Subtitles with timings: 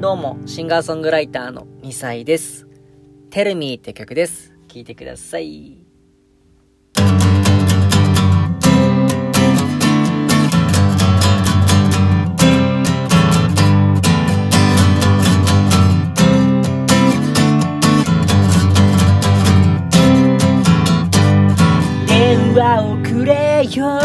[0.00, 2.66] どうも、シンガーソングライターの2歳です。
[3.28, 4.50] Tell Me って曲です。
[4.66, 5.76] 聴いてください。
[22.06, 24.00] 電話をくれよ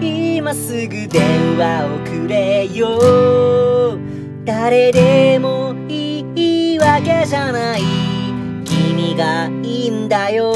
[0.00, 4.15] 今すぐ電話をくれよ
[4.46, 7.82] 誰でもいいわけじゃない
[8.64, 10.54] 君がいいんだよ。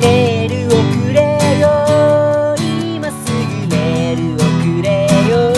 [0.00, 1.20] メールをくれ
[1.60, 2.56] よ。
[2.96, 3.16] 今す
[3.60, 5.52] ぐメールをくれよ。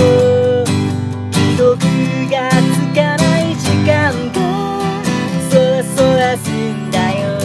[1.30, 1.78] 既読
[2.28, 2.52] がつ
[2.92, 4.36] かない時間が
[5.48, 5.62] そわ
[5.94, 7.38] そわすんだよ。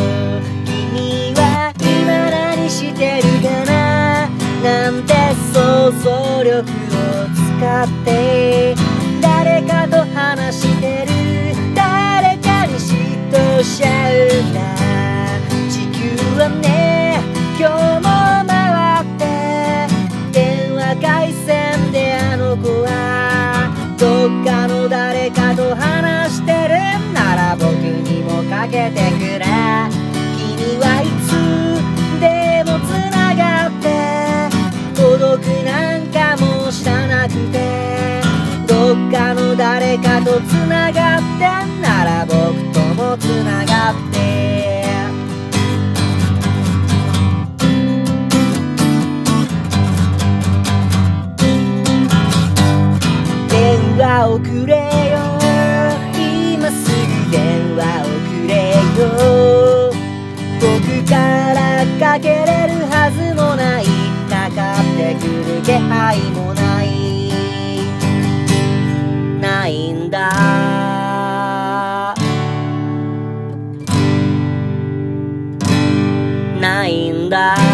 [0.65, 4.27] 君は今何してるかな？
[4.63, 5.13] なんて
[5.53, 8.72] 想像力を使って。
[9.53, 10.82] 誰かと話して
[40.91, 42.35] がってんなら僕
[42.73, 44.13] ともつながって。
[53.49, 54.73] 電話をくれ
[55.11, 55.17] よ。
[56.15, 57.39] 今すぐ電
[57.77, 59.05] 話をくれよ。
[60.59, 60.63] 僕
[61.09, 61.13] か
[61.53, 61.57] ら
[61.99, 63.83] かけれるはずもない。
[64.29, 66.42] かかってくる気配も
[77.33, 77.72] な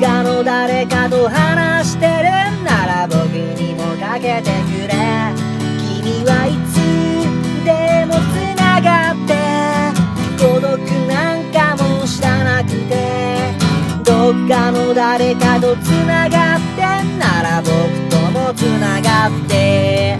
[0.00, 4.94] かの誰かと話してるなら僕にもかけてくれ。
[5.78, 6.74] 君はいつ
[7.66, 9.34] でもつながって
[10.42, 13.52] 孤独なんかも知らなくて。
[14.02, 16.82] どっかの誰かとつながって
[17.18, 17.70] なら僕
[18.08, 20.18] ともつながって。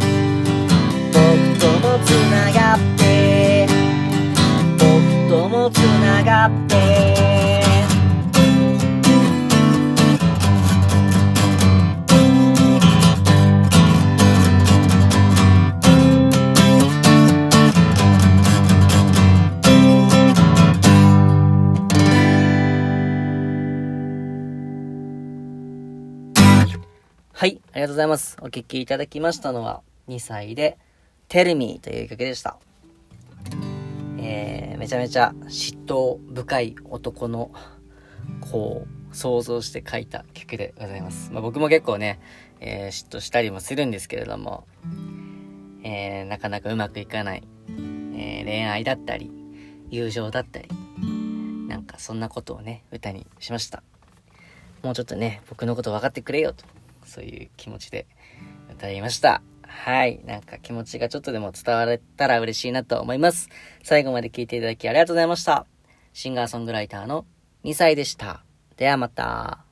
[27.41, 28.37] はい、ありがとうございます。
[28.43, 30.77] お聴きいただきましたのは、2歳で、
[31.31, 32.59] Tell Me という曲でした。
[34.19, 37.51] えー、めちゃめちゃ嫉妬深い男の、
[38.43, 41.33] こう、想像して書いた曲でございます。
[41.33, 42.21] まあ、僕も結構ね、
[42.61, 44.67] えー、嫉妬したりもするんですけれども、
[45.83, 47.43] えー、なかなかうまくいかない、
[48.19, 49.33] え、恋愛だったり、
[49.89, 50.69] 友情だったり、
[51.69, 53.83] なんかそんなことをね、歌にしました。
[54.83, 56.67] もうちょっとね、僕のこと分かってくれよと、
[57.10, 58.06] そういう気持ちで
[58.72, 59.43] 歌いました。
[59.62, 60.21] はい。
[60.25, 63.48] なんか気持ちがちょっとでも伝われたら嬉しいなと思います。
[63.82, 65.66] 最後まで聴いていただきありがとうございました。
[66.12, 67.25] シンガーソングライターの
[67.65, 68.44] 2歳でした。
[68.76, 69.69] ではまた。